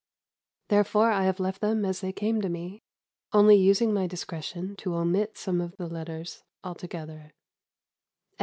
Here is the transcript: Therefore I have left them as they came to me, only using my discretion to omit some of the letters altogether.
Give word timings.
Therefore 0.69 1.11
I 1.11 1.25
have 1.25 1.39
left 1.39 1.61
them 1.61 1.85
as 1.85 2.01
they 2.01 2.11
came 2.11 2.41
to 2.41 2.49
me, 2.49 2.81
only 3.33 3.55
using 3.55 3.93
my 3.93 4.07
discretion 4.07 4.75
to 4.77 4.95
omit 4.95 5.37
some 5.37 5.61
of 5.61 5.77
the 5.77 5.85
letters 5.85 6.43
altogether. 6.63 7.33